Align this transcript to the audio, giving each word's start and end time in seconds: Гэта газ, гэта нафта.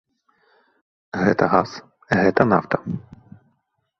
Гэта 1.25 1.43
газ, 1.53 1.71
гэта 2.21 2.41
нафта. 2.53 2.75